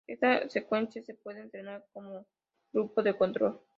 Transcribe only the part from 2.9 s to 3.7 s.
de control.